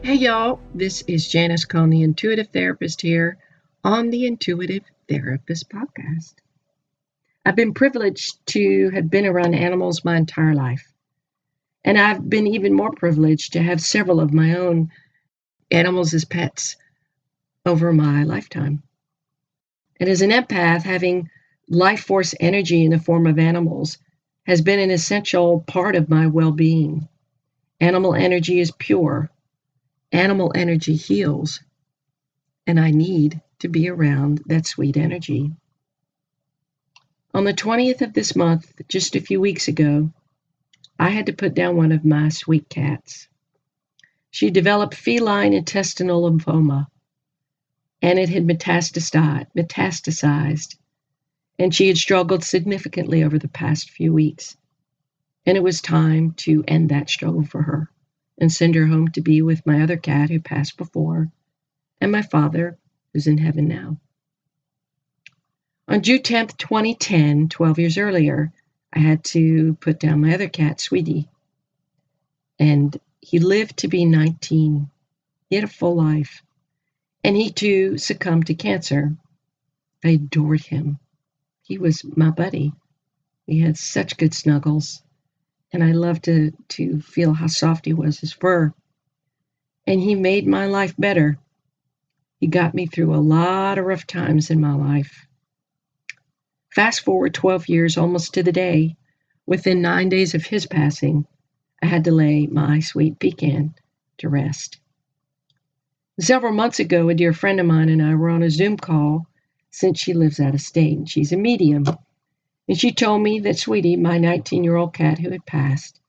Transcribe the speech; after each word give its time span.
Hey, 0.00 0.14
y'all, 0.14 0.60
this 0.74 1.02
is 1.02 1.28
Janis 1.28 1.64
Cohen, 1.64 1.90
the 1.90 2.04
Intuitive 2.04 2.48
Therapist, 2.48 3.02
here 3.02 3.36
on 3.82 4.10
the 4.10 4.26
Intuitive 4.26 4.84
Therapist 5.08 5.68
Podcast. 5.68 6.34
I've 7.44 7.56
been 7.56 7.74
privileged 7.74 8.46
to 8.46 8.90
have 8.90 9.10
been 9.10 9.26
around 9.26 9.54
animals 9.54 10.04
my 10.04 10.16
entire 10.16 10.54
life. 10.54 10.92
And 11.84 11.98
I've 11.98 12.30
been 12.30 12.46
even 12.46 12.74
more 12.74 12.92
privileged 12.92 13.54
to 13.54 13.62
have 13.62 13.80
several 13.80 14.20
of 14.20 14.32
my 14.32 14.54
own 14.54 14.92
animals 15.70 16.14
as 16.14 16.24
pets 16.24 16.76
over 17.66 17.92
my 17.92 18.22
lifetime. 18.22 18.84
And 19.98 20.08
as 20.08 20.22
an 20.22 20.30
empath, 20.30 20.84
having 20.84 21.28
life 21.68 22.04
force 22.04 22.36
energy 22.38 22.84
in 22.84 22.92
the 22.92 23.00
form 23.00 23.26
of 23.26 23.40
animals 23.40 23.98
has 24.46 24.62
been 24.62 24.78
an 24.78 24.92
essential 24.92 25.60
part 25.66 25.96
of 25.96 26.08
my 26.08 26.28
well 26.28 26.52
being. 26.52 27.08
Animal 27.80 28.14
energy 28.14 28.60
is 28.60 28.70
pure 28.70 29.30
Animal 30.12 30.52
energy 30.54 30.96
heals, 30.96 31.62
and 32.66 32.80
I 32.80 32.92
need 32.92 33.42
to 33.58 33.68
be 33.68 33.90
around 33.90 34.40
that 34.46 34.66
sweet 34.66 34.96
energy. 34.96 35.52
On 37.34 37.44
the 37.44 37.52
20th 37.52 38.00
of 38.00 38.14
this 38.14 38.34
month, 38.34 38.72
just 38.88 39.16
a 39.16 39.20
few 39.20 39.38
weeks 39.38 39.68
ago, 39.68 40.10
I 40.98 41.10
had 41.10 41.26
to 41.26 41.34
put 41.34 41.54
down 41.54 41.76
one 41.76 41.92
of 41.92 42.06
my 42.06 42.30
sweet 42.30 42.70
cats. 42.70 43.28
She 44.30 44.50
developed 44.50 44.94
feline 44.94 45.52
intestinal 45.52 46.22
lymphoma, 46.22 46.86
and 48.00 48.18
it 48.18 48.30
had 48.30 48.46
metastasized, 48.46 50.78
and 51.58 51.74
she 51.74 51.88
had 51.88 51.98
struggled 51.98 52.44
significantly 52.44 53.24
over 53.24 53.38
the 53.38 53.48
past 53.48 53.90
few 53.90 54.14
weeks. 54.14 54.56
And 55.44 55.58
it 55.58 55.62
was 55.62 55.82
time 55.82 56.32
to 56.38 56.64
end 56.66 56.88
that 56.88 57.10
struggle 57.10 57.44
for 57.44 57.60
her 57.62 57.90
and 58.38 58.52
send 58.52 58.74
her 58.74 58.86
home 58.86 59.08
to 59.08 59.20
be 59.20 59.42
with 59.42 59.66
my 59.66 59.82
other 59.82 59.96
cat 59.96 60.30
who 60.30 60.40
passed 60.40 60.76
before, 60.76 61.30
and 62.00 62.12
my 62.12 62.22
father, 62.22 62.78
who's 63.12 63.26
in 63.26 63.38
heaven 63.38 63.68
now. 63.68 63.98
On 65.88 66.02
June 66.02 66.20
10th, 66.20 66.56
2010, 66.56 67.48
12 67.48 67.78
years 67.78 67.98
earlier, 67.98 68.52
I 68.92 69.00
had 69.00 69.24
to 69.24 69.74
put 69.80 69.98
down 69.98 70.20
my 70.20 70.34
other 70.34 70.48
cat, 70.48 70.80
Sweetie. 70.80 71.28
And 72.58 72.98
he 73.20 73.38
lived 73.38 73.78
to 73.78 73.88
be 73.88 74.04
19. 74.04 74.90
He 75.48 75.56
had 75.56 75.64
a 75.64 75.68
full 75.68 75.96
life. 75.96 76.42
And 77.24 77.36
he 77.36 77.50
too 77.50 77.98
succumbed 77.98 78.46
to 78.46 78.54
cancer. 78.54 79.16
I 80.04 80.10
adored 80.10 80.60
him. 80.60 80.98
He 81.62 81.78
was 81.78 82.04
my 82.04 82.30
buddy. 82.30 82.72
We 83.46 83.60
had 83.60 83.76
such 83.76 84.16
good 84.16 84.34
snuggles 84.34 85.02
and 85.72 85.82
I 85.84 85.92
loved 85.92 86.24
to 86.24 86.52
to 86.68 87.00
feel 87.00 87.34
how 87.34 87.46
soft 87.46 87.86
he 87.86 87.92
was, 87.92 88.20
his 88.20 88.32
fur. 88.32 88.72
And 89.86 90.00
he 90.00 90.14
made 90.14 90.46
my 90.46 90.66
life 90.66 90.94
better. 90.98 91.38
He 92.40 92.46
got 92.46 92.74
me 92.74 92.86
through 92.86 93.14
a 93.14 93.16
lot 93.16 93.78
of 93.78 93.84
rough 93.84 94.06
times 94.06 94.50
in 94.50 94.60
my 94.60 94.74
life. 94.74 95.26
Fast 96.74 97.00
forward 97.00 97.34
12 97.34 97.68
years, 97.68 97.96
almost 97.96 98.34
to 98.34 98.42
the 98.42 98.52
day, 98.52 98.96
within 99.46 99.82
nine 99.82 100.08
days 100.08 100.34
of 100.34 100.44
his 100.44 100.66
passing, 100.66 101.26
I 101.82 101.86
had 101.86 102.04
to 102.04 102.12
lay 102.12 102.46
my 102.46 102.80
sweet 102.80 103.18
pecan 103.18 103.74
to 104.18 104.28
rest. 104.28 104.78
Several 106.20 106.52
months 106.52 106.80
ago, 106.80 107.08
a 107.08 107.14
dear 107.14 107.32
friend 107.32 107.60
of 107.60 107.66
mine 107.66 107.88
and 107.88 108.02
I 108.02 108.14
were 108.14 108.28
on 108.28 108.42
a 108.42 108.50
Zoom 108.50 108.76
call 108.76 109.26
since 109.70 109.98
she 109.98 110.12
lives 110.14 110.40
out 110.40 110.54
of 110.54 110.60
state 110.60 110.98
and 110.98 111.08
she's 111.08 111.32
a 111.32 111.36
medium. 111.36 111.84
And 112.68 112.78
she 112.78 112.92
told 112.92 113.22
me 113.22 113.40
that 113.40 113.58
Sweetie, 113.58 113.96
my 113.96 114.18
19 114.18 114.62
year 114.62 114.76
old 114.76 114.92
cat 114.92 115.18
who 115.18 115.30
had 115.30 115.46
passed, 115.46 116.00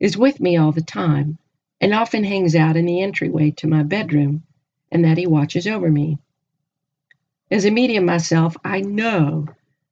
is 0.00 0.16
with 0.16 0.40
me 0.40 0.56
all 0.56 0.72
the 0.72 0.82
time 0.82 1.38
and 1.80 1.92
often 1.92 2.24
hangs 2.24 2.56
out 2.56 2.76
in 2.76 2.86
the 2.86 3.02
entryway 3.02 3.50
to 3.52 3.66
my 3.66 3.82
bedroom 3.82 4.42
and 4.90 5.04
that 5.04 5.18
he 5.18 5.26
watches 5.26 5.66
over 5.66 5.90
me. 5.90 6.18
As 7.50 7.64
a 7.64 7.70
medium 7.70 8.06
myself, 8.06 8.56
I 8.64 8.80
know 8.80 9.46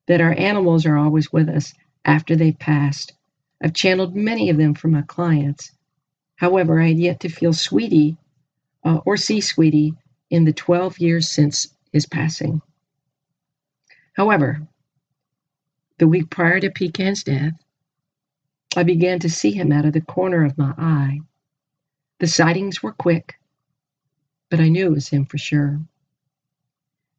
that 0.06 0.20
our 0.20 0.32
animals 0.32 0.86
are 0.86 0.96
always 0.96 1.32
with 1.32 1.48
us 1.48 1.74
after 2.04 2.34
they've 2.34 2.58
passed. 2.58 3.12
I've 3.62 3.74
channeled 3.74 4.16
many 4.16 4.50
of 4.50 4.56
them 4.56 4.74
for 4.74 4.88
my 4.88 5.02
clients. 5.02 5.72
However, 6.36 6.80
I 6.80 6.88
had 6.88 6.98
yet 6.98 7.20
to 7.20 7.28
feel 7.28 7.52
Sweetie 7.52 8.16
uh, 8.82 9.00
or 9.04 9.16
see 9.16 9.40
Sweetie 9.40 9.94
in 10.30 10.44
the 10.44 10.52
12 10.52 10.98
years 10.98 11.28
since 11.28 11.68
his 11.92 12.06
passing. 12.06 12.60
However, 14.14 14.66
the 15.98 16.08
week 16.08 16.30
prior 16.30 16.60
to 16.60 16.70
Pecan's 16.70 17.22
death, 17.22 17.52
I 18.76 18.82
began 18.82 19.20
to 19.20 19.30
see 19.30 19.52
him 19.52 19.70
out 19.70 19.84
of 19.84 19.92
the 19.92 20.00
corner 20.00 20.44
of 20.44 20.58
my 20.58 20.74
eye. 20.76 21.20
The 22.18 22.26
sightings 22.26 22.82
were 22.82 22.92
quick, 22.92 23.34
but 24.50 24.60
I 24.60 24.68
knew 24.68 24.86
it 24.86 24.92
was 24.92 25.08
him 25.08 25.24
for 25.26 25.38
sure. 25.38 25.80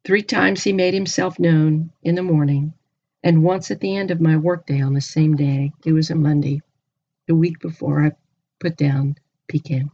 Three 0.03 0.21
times 0.21 0.63
he 0.63 0.73
made 0.73 0.93
himself 0.93 1.39
known 1.39 1.91
in 2.03 2.15
the 2.15 2.23
morning, 2.23 2.73
and 3.23 3.43
once 3.43 3.71
at 3.71 3.79
the 3.79 3.95
end 3.95 4.11
of 4.11 4.21
my 4.21 4.37
workday 4.37 4.81
on 4.81 4.93
the 4.93 5.01
same 5.01 5.35
day. 5.35 5.71
It 5.85 5.93
was 5.93 6.11
a 6.11 6.15
Monday, 6.15 6.61
the 7.27 7.35
week 7.35 7.59
before 7.59 8.05
I 8.05 8.11
put 8.59 8.77
down 8.77 9.15
Pecan. 9.47 9.89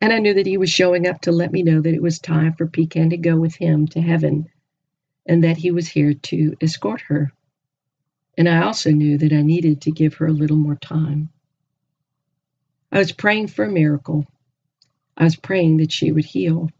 And 0.00 0.12
I 0.12 0.20
knew 0.20 0.34
that 0.34 0.46
he 0.46 0.56
was 0.56 0.70
showing 0.70 1.06
up 1.06 1.20
to 1.22 1.32
let 1.32 1.52
me 1.52 1.62
know 1.62 1.80
that 1.80 1.94
it 1.94 2.02
was 2.02 2.18
time 2.18 2.54
for 2.54 2.66
Pecan 2.66 3.10
to 3.10 3.16
go 3.16 3.36
with 3.36 3.56
him 3.56 3.86
to 3.88 4.00
heaven 4.00 4.48
and 5.26 5.44
that 5.44 5.56
he 5.56 5.70
was 5.70 5.88
here 5.88 6.14
to 6.14 6.56
escort 6.60 7.00
her. 7.02 7.32
And 8.38 8.48
I 8.48 8.62
also 8.62 8.90
knew 8.90 9.18
that 9.18 9.32
I 9.32 9.42
needed 9.42 9.82
to 9.82 9.90
give 9.90 10.14
her 10.14 10.26
a 10.26 10.32
little 10.32 10.56
more 10.56 10.76
time. 10.76 11.30
I 12.92 12.98
was 12.98 13.12
praying 13.12 13.48
for 13.48 13.64
a 13.64 13.70
miracle. 13.72 14.26
I 15.16 15.24
was 15.24 15.36
praying 15.36 15.78
that 15.78 15.92
she 15.92 16.12
would 16.12 16.24
heal. 16.24 16.70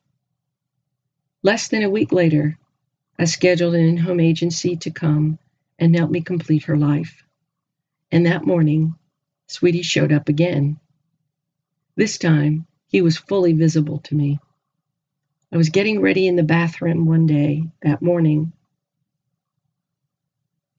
Less 1.43 1.69
than 1.69 1.83
a 1.83 1.91
week 1.91 2.13
later, 2.13 2.59
I 3.19 3.25
scheduled 3.25 3.75
an 3.75 3.85
in 3.85 3.97
home 3.97 4.21
agency 4.21 4.77
to 4.77 4.91
come 4.91 5.39
and 5.79 5.97
help 5.97 6.11
me 6.11 6.21
complete 6.21 6.65
her 6.65 6.77
life. 6.77 7.23
And 8.13 8.27
that 8.27 8.47
morning, 8.47 8.95
Sweetie 9.49 9.83
showed 9.83 10.13
up 10.13 10.29
again. 10.29 10.79
This 11.97 12.19
time, 12.19 12.67
he 12.89 13.03
was 13.03 13.17
fully 13.17 13.53
visible 13.53 13.99
to 14.01 14.15
me. 14.15 14.39
I 15.53 15.57
was 15.57 15.71
getting 15.71 16.01
ready 16.01 16.27
in 16.27 16.37
the 16.37 16.43
bathroom 16.43 17.07
one 17.07 17.27
day 17.27 17.65
that 17.83 18.03
morning, 18.03 18.53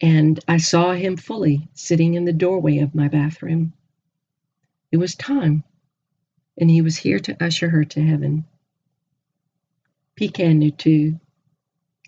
and 0.02 0.40
I 0.48 0.58
saw 0.58 0.94
him 0.94 1.18
fully 1.18 1.70
sitting 1.74 2.16
in 2.16 2.26
the 2.26 2.34
doorway 2.34 2.80
of 2.80 2.94
my 2.94 3.08
bathroom. 3.08 3.74
It 4.92 4.98
was 4.98 5.16
time, 5.16 5.64
and 6.58 6.70
he 6.70 6.82
was 6.82 6.98
here 6.98 7.20
to 7.20 7.44
usher 7.44 7.70
her 7.70 7.86
to 7.86 8.02
heaven. 8.02 8.46
Pecan 10.16 10.60
knew 10.60 10.72
too. 10.72 11.20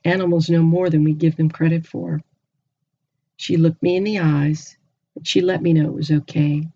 Animals 0.04 0.50
know 0.50 0.64
more 0.64 0.90
than 0.90 1.04
we 1.04 1.14
give 1.14 1.36
them 1.38 1.50
credit 1.50 1.88
for. 1.88 2.22
She 3.38 3.58
looked 3.58 3.82
me 3.82 3.96
in 3.96 4.04
the 4.04 4.20
eyes, 4.20 4.78
and 5.16 5.28
she 5.28 5.42
let 5.42 5.62
me 5.62 5.74
know 5.74 5.86
it 5.86 5.94
was 5.94 6.12
okay. 6.12 6.68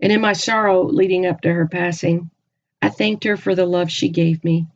And 0.00 0.12
in 0.12 0.20
my 0.20 0.34
sorrow 0.34 0.84
leading 0.84 1.26
up 1.26 1.42
to 1.42 1.52
her 1.52 1.66
passing, 1.68 2.30
I 2.86 2.88
thanked 2.88 3.24
her 3.24 3.36
for 3.36 3.56
the 3.56 3.66
love 3.66 3.90
she 3.90 4.10
gave 4.10 4.44
me, 4.44 4.68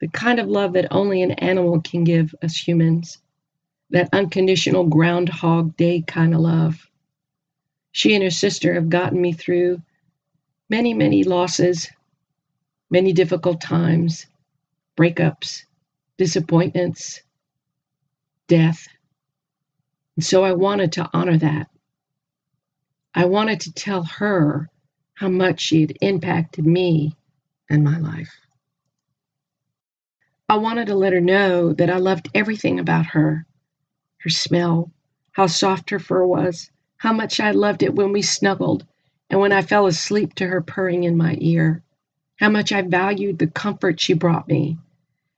the 0.00 0.08
kind 0.08 0.40
of 0.40 0.48
love 0.48 0.72
that 0.72 0.90
only 0.90 1.20
an 1.20 1.32
animal 1.32 1.82
can 1.82 2.02
give 2.02 2.34
us 2.42 2.56
humans, 2.56 3.18
that 3.90 4.08
unconditional 4.10 4.84
groundhog 4.84 5.76
day 5.76 6.00
kind 6.00 6.32
of 6.32 6.40
love. 6.40 6.88
She 7.92 8.14
and 8.14 8.24
her 8.24 8.30
sister 8.30 8.72
have 8.72 8.88
gotten 8.88 9.20
me 9.20 9.34
through 9.34 9.82
many, 10.70 10.94
many 10.94 11.24
losses, 11.24 11.90
many 12.88 13.12
difficult 13.12 13.60
times, 13.60 14.24
breakups, 14.96 15.64
disappointments, 16.16 17.20
death. 18.48 18.88
And 20.16 20.24
so 20.24 20.42
I 20.42 20.54
wanted 20.54 20.92
to 20.92 21.10
honor 21.12 21.36
that. 21.36 21.68
I 23.14 23.26
wanted 23.26 23.60
to 23.60 23.74
tell 23.74 24.04
her 24.04 24.70
how 25.12 25.28
much 25.28 25.60
she 25.60 25.82
had 25.82 25.98
impacted 26.00 26.64
me 26.64 27.14
in 27.68 27.82
my 27.82 27.98
life. 27.98 28.34
I 30.48 30.56
wanted 30.58 30.86
to 30.86 30.94
let 30.94 31.12
her 31.12 31.20
know 31.20 31.72
that 31.72 31.90
I 31.90 31.98
loved 31.98 32.28
everything 32.34 32.78
about 32.78 33.06
her 33.06 33.46
her 34.18 34.30
smell, 34.30 34.90
how 35.32 35.46
soft 35.46 35.90
her 35.90 35.98
fur 35.98 36.24
was, 36.26 36.70
how 36.96 37.12
much 37.12 37.38
I 37.38 37.52
loved 37.52 37.82
it 37.82 37.94
when 37.94 38.12
we 38.12 38.22
snuggled 38.22 38.84
and 39.30 39.40
when 39.40 39.52
I 39.52 39.62
fell 39.62 39.86
asleep 39.86 40.34
to 40.34 40.46
her 40.46 40.60
purring 40.60 41.04
in 41.04 41.16
my 41.16 41.36
ear, 41.40 41.82
how 42.36 42.48
much 42.48 42.72
I 42.72 42.82
valued 42.82 43.38
the 43.38 43.46
comfort 43.46 44.00
she 44.00 44.14
brought 44.14 44.48
me, 44.48 44.78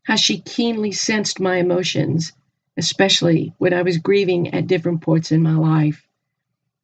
how 0.04 0.16
she 0.16 0.40
keenly 0.40 0.92
sensed 0.92 1.40
my 1.40 1.56
emotions, 1.56 2.32
especially 2.76 3.52
when 3.58 3.74
I 3.74 3.82
was 3.82 3.98
grieving 3.98 4.54
at 4.54 4.66
different 4.66 5.02
points 5.02 5.32
in 5.32 5.42
my 5.42 5.54
life, 5.54 6.06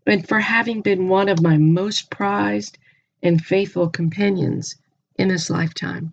and 0.07 0.27
for 0.27 0.41
having 0.41 0.83
been 0.83 1.09
one 1.09 1.29
of 1.29 1.43
my 1.43 1.57
most 1.57 2.11
prized 2.11 2.79
and 3.23 3.43
faithful 3.43 3.89
companions 3.89 4.77
in 5.17 5.29
this 5.29 5.51
lifetime. 5.51 6.13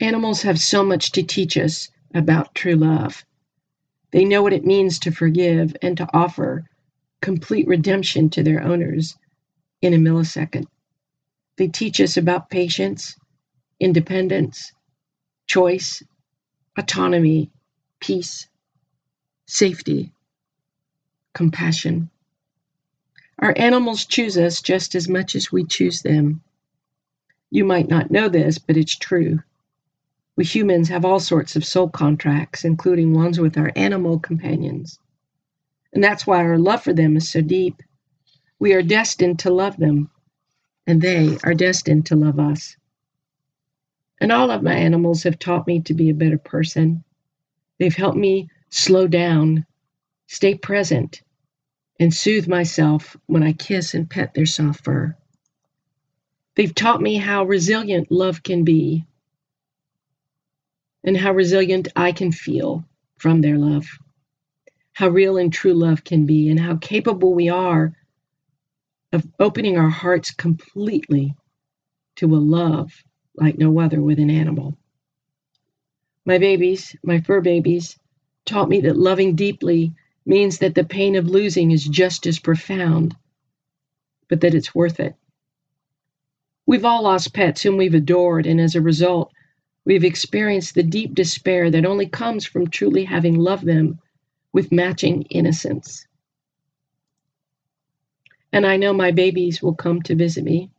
Animals 0.00 0.42
have 0.42 0.58
so 0.60 0.84
much 0.84 1.12
to 1.12 1.22
teach 1.22 1.56
us 1.56 1.90
about 2.14 2.54
true 2.54 2.76
love. 2.76 3.24
They 4.12 4.24
know 4.24 4.42
what 4.42 4.52
it 4.54 4.64
means 4.66 4.98
to 5.00 5.10
forgive 5.12 5.76
and 5.82 5.96
to 5.98 6.08
offer 6.14 6.64
complete 7.22 7.66
redemption 7.66 8.30
to 8.30 8.42
their 8.42 8.62
owners 8.62 9.16
in 9.82 9.94
a 9.94 9.98
millisecond. 9.98 10.66
They 11.58 11.68
teach 11.68 12.00
us 12.00 12.16
about 12.16 12.50
patience, 12.50 13.16
independence, 13.80 14.72
choice, 15.48 16.02
autonomy, 16.78 17.50
peace, 18.00 18.48
safety, 19.46 20.12
compassion. 21.34 22.10
Our 23.40 23.54
animals 23.56 24.06
choose 24.06 24.38
us 24.38 24.62
just 24.62 24.94
as 24.94 25.08
much 25.08 25.36
as 25.36 25.52
we 25.52 25.64
choose 25.64 26.02
them. 26.02 26.42
You 27.50 27.64
might 27.64 27.88
not 27.88 28.10
know 28.10 28.28
this, 28.28 28.58
but 28.58 28.76
it's 28.76 28.96
true. 28.96 29.40
We 30.36 30.44
humans 30.44 30.88
have 30.88 31.04
all 31.04 31.20
sorts 31.20 31.56
of 31.56 31.64
soul 31.64 31.88
contracts, 31.88 32.64
including 32.64 33.14
ones 33.14 33.40
with 33.40 33.56
our 33.56 33.72
animal 33.76 34.18
companions. 34.18 34.98
And 35.92 36.04
that's 36.04 36.26
why 36.26 36.44
our 36.44 36.58
love 36.58 36.82
for 36.82 36.92
them 36.92 37.16
is 37.16 37.30
so 37.30 37.40
deep. 37.40 37.82
We 38.58 38.74
are 38.74 38.82
destined 38.82 39.38
to 39.40 39.50
love 39.50 39.76
them, 39.76 40.10
and 40.86 41.00
they 41.00 41.38
are 41.44 41.54
destined 41.54 42.06
to 42.06 42.16
love 42.16 42.38
us. 42.38 42.76
And 44.20 44.32
all 44.32 44.50
of 44.50 44.62
my 44.62 44.74
animals 44.74 45.22
have 45.22 45.38
taught 45.38 45.66
me 45.66 45.80
to 45.82 45.94
be 45.94 46.10
a 46.10 46.14
better 46.14 46.38
person. 46.38 47.04
They've 47.78 47.94
helped 47.94 48.18
me 48.18 48.48
slow 48.70 49.06
down, 49.06 49.66
stay 50.26 50.54
present, 50.54 51.22
and 52.00 52.12
soothe 52.12 52.48
myself 52.48 53.16
when 53.26 53.42
I 53.42 53.52
kiss 53.52 53.94
and 53.94 54.08
pet 54.08 54.34
their 54.34 54.46
soft 54.46 54.84
fur. 54.84 55.16
They've 56.56 56.74
taught 56.74 57.00
me 57.00 57.16
how 57.16 57.44
resilient 57.44 58.10
love 58.10 58.42
can 58.42 58.64
be 58.64 59.04
and 61.04 61.16
how 61.16 61.32
resilient 61.32 61.88
I 61.94 62.12
can 62.12 62.32
feel 62.32 62.84
from 63.18 63.40
their 63.40 63.58
love 63.58 63.86
how 64.96 65.08
real 65.10 65.36
and 65.36 65.52
true 65.52 65.74
love 65.74 66.02
can 66.02 66.24
be 66.24 66.48
and 66.48 66.58
how 66.58 66.74
capable 66.76 67.34
we 67.34 67.50
are 67.50 67.94
of 69.12 69.26
opening 69.38 69.76
our 69.76 69.90
hearts 69.90 70.30
completely 70.30 71.34
to 72.14 72.34
a 72.34 72.38
love 72.38 73.04
like 73.36 73.58
no 73.58 73.78
other 73.78 74.00
with 74.00 74.18
an 74.18 74.30
animal. 74.30 74.74
My 76.24 76.38
babies, 76.38 76.96
my 77.02 77.20
fur 77.20 77.42
babies, 77.42 77.98
taught 78.46 78.70
me 78.70 78.80
that 78.80 78.96
loving 78.96 79.36
deeply 79.36 79.92
means 80.24 80.60
that 80.60 80.74
the 80.74 80.84
pain 80.84 81.16
of 81.16 81.28
losing 81.28 81.72
is 81.72 81.84
just 81.84 82.26
as 82.26 82.38
profound, 82.38 83.14
but 84.30 84.40
that 84.40 84.54
it's 84.54 84.74
worth 84.74 84.98
it. 84.98 85.14
We've 86.66 86.84
all 86.84 87.04
lost 87.04 87.32
pets 87.32 87.62
whom 87.62 87.76
we've 87.76 87.94
adored, 87.94 88.44
and 88.44 88.60
as 88.60 88.74
a 88.74 88.80
result, 88.80 89.32
we've 89.84 90.04
experienced 90.04 90.74
the 90.74 90.82
deep 90.82 91.14
despair 91.14 91.70
that 91.70 91.86
only 91.86 92.06
comes 92.06 92.44
from 92.44 92.68
truly 92.68 93.04
having 93.04 93.38
loved 93.38 93.64
them 93.64 94.00
with 94.52 94.72
matching 94.72 95.22
innocence. 95.30 96.06
And 98.52 98.66
I 98.66 98.76
know 98.76 98.92
my 98.92 99.12
babies 99.12 99.62
will 99.62 99.74
come 99.74 100.02
to 100.02 100.14
visit 100.16 100.42
me 100.42 100.70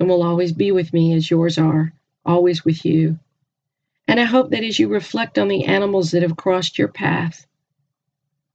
and 0.00 0.08
will 0.08 0.22
always 0.22 0.52
be 0.52 0.72
with 0.72 0.92
me 0.92 1.12
as 1.14 1.30
yours 1.30 1.56
are, 1.56 1.92
always 2.24 2.64
with 2.64 2.84
you. 2.84 3.18
And 4.08 4.18
I 4.18 4.24
hope 4.24 4.50
that 4.50 4.64
as 4.64 4.78
you 4.78 4.88
reflect 4.88 5.38
on 5.38 5.48
the 5.48 5.64
animals 5.64 6.10
that 6.10 6.22
have 6.22 6.36
crossed 6.36 6.78
your 6.78 6.88
path, 6.88 7.46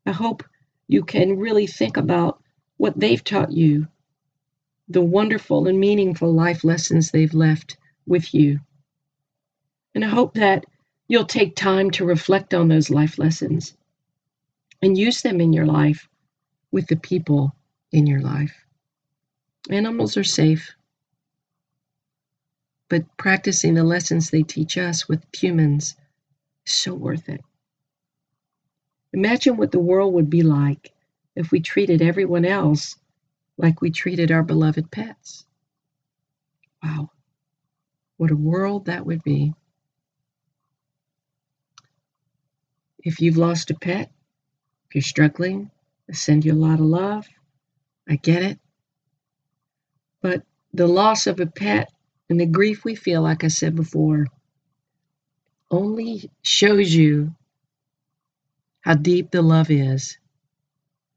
I 0.06 0.12
hope 0.12 0.44
you 0.88 1.04
can 1.04 1.38
really 1.38 1.68
think 1.68 1.98
about 1.98 2.42
what 2.78 3.00
they've 3.00 3.24
taught 3.24 3.52
you, 3.52 3.88
the 4.94 5.02
wonderful 5.02 5.68
and 5.68 5.80
meaningful 5.80 6.34
life 6.34 6.64
lessons 6.64 7.12
they've 7.12 7.34
left 7.34 7.78
with 8.06 8.34
you. 8.34 8.60
And 9.96 10.04
I 10.04 10.10
hope 10.10 10.36
that 10.36 10.66
you'll 11.08 11.26
take 11.26 11.56
time 11.56 11.92
to 11.92 12.06
reflect 12.06 12.54
on 12.54 12.68
those 12.68 12.90
life 12.90 13.18
lessons 13.18 13.76
and 14.82 14.98
use 14.98 15.22
them 15.22 15.42
in 15.42 15.54
your 15.54 15.66
life 15.66 16.08
with 16.72 16.88
the 16.88 16.96
people 16.96 17.56
in 17.92 18.08
your 18.08 18.22
life. 18.22 18.66
Animals 19.70 20.18
are 20.18 20.24
safe, 20.24 20.74
but 22.90 23.06
practicing 23.18 23.74
the 23.74 23.84
lessons 23.84 24.30
they 24.30 24.44
teach 24.44 24.78
us 24.78 25.08
with 25.08 25.24
humans 25.34 25.96
is 26.66 26.74
so 26.74 26.94
worth 26.94 27.30
it. 27.30 27.42
Imagine 29.14 29.58
what 29.58 29.72
the 29.72 29.80
world 29.80 30.14
would 30.14 30.30
be 30.30 30.44
like 30.44 30.92
if 31.36 31.52
we 31.52 31.60
treated 31.60 32.02
everyone 32.02 32.46
else 32.46 32.96
like 33.62 33.82
we 33.82 33.92
treated 33.92 34.32
our 34.32 34.44
beloved 34.44 34.90
pets. 34.92 35.46
Wow, 36.84 37.12
what 38.18 38.32
a 38.32 38.36
world 38.36 38.86
that 38.86 39.06
would 39.06 39.24
be. 39.24 39.54
If 43.04 43.22
you've 43.22 43.38
lost 43.38 43.70
a 43.72 43.76
pet, 43.76 44.12
if 44.88 44.96
you're 44.96 45.02
struggling, 45.04 45.70
I 46.10 46.14
send 46.14 46.44
you 46.44 46.54
a 46.54 46.56
lot 46.56 46.80
of 46.80 46.86
love. 46.86 47.28
I 48.10 48.16
get 48.16 48.44
it. 48.44 48.60
But 50.22 50.44
the 50.74 50.88
loss 50.88 51.28
of 51.28 51.40
a 51.40 51.46
pet 51.46 51.92
and 52.30 52.40
the 52.40 52.46
grief 52.46 52.84
we 52.84 52.96
feel, 52.96 53.22
like 53.22 53.44
I 53.44 53.48
said 53.48 53.76
before, 53.76 54.28
only 55.70 56.30
shows 56.42 56.94
you 56.94 57.36
how 58.82 58.96
deep 58.96 59.32
the 59.32 59.42
love 59.42 59.70
is 59.70 60.18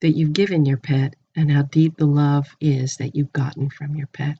that 0.00 0.11
you've 0.11 0.32
given 0.32 0.67
your 0.67 0.76
pet 0.76 1.17
and 1.37 1.51
how 1.51 1.63
deep 1.63 1.97
the 1.97 2.07
love 2.07 2.47
is 2.61 2.97
that 2.97 3.15
you've 3.15 3.33
gotten 3.33 3.71
from 3.71 3.97
your 3.97 4.07
pet. 4.09 4.39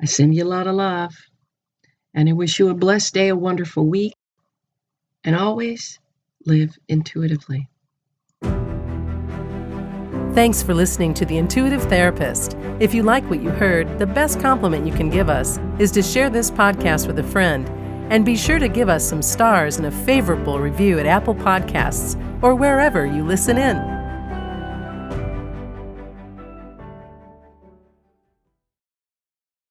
I 0.00 0.04
send 0.04 0.34
you 0.34 0.44
a 0.44 0.46
lot 0.46 0.66
of 0.66 0.74
love 0.74 1.14
and 2.14 2.28
I 2.28 2.32
wish 2.32 2.58
you 2.58 2.68
a 2.68 2.74
blessed 2.74 3.14
day, 3.14 3.28
a 3.28 3.36
wonderful 3.36 3.86
week, 3.86 4.14
and 5.24 5.36
always 5.36 5.98
live 6.46 6.76
intuitively. 6.88 7.68
Thanks 10.32 10.62
for 10.62 10.74
listening 10.74 11.14
to 11.14 11.24
The 11.24 11.38
Intuitive 11.38 11.82
Therapist. 11.84 12.56
If 12.78 12.92
you 12.92 13.02
like 13.02 13.24
what 13.30 13.42
you 13.42 13.48
heard, 13.48 13.98
the 13.98 14.06
best 14.06 14.38
compliment 14.38 14.86
you 14.86 14.92
can 14.92 15.08
give 15.08 15.30
us 15.30 15.58
is 15.78 15.90
to 15.92 16.02
share 16.02 16.28
this 16.28 16.50
podcast 16.50 17.06
with 17.06 17.18
a 17.18 17.22
friend. 17.22 17.68
And 18.12 18.24
be 18.24 18.36
sure 18.36 18.58
to 18.58 18.68
give 18.68 18.88
us 18.88 19.08
some 19.08 19.22
stars 19.22 19.78
and 19.78 19.86
a 19.86 19.90
favorable 19.90 20.60
review 20.60 20.98
at 20.98 21.06
Apple 21.06 21.34
Podcasts 21.34 22.20
or 22.42 22.54
wherever 22.54 23.06
you 23.06 23.24
listen 23.24 23.58
in. 23.58 23.95